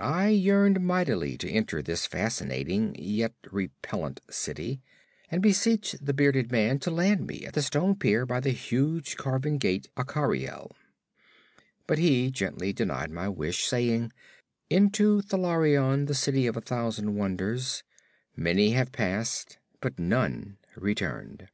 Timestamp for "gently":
12.30-12.74